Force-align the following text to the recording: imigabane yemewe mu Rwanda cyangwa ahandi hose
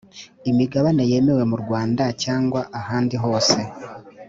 imigabane 0.49 1.03
yemewe 1.11 1.43
mu 1.51 1.57
Rwanda 1.63 2.03
cyangwa 2.23 2.59
ahandi 2.79 3.15
hose 3.23 3.59